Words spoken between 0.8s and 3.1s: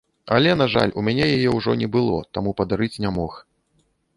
у мяне яе ўжо не было, таму падарыць